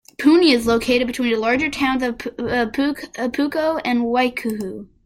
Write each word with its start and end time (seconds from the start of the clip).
Puni 0.17 0.49
is 0.49 0.65
located 0.65 1.05
between 1.05 1.31
the 1.31 1.37
larger 1.39 1.69
towns 1.69 2.01
of 2.01 2.17
Pukekohe 2.17 3.81
and 3.85 3.99
Waiuku. 4.01 4.87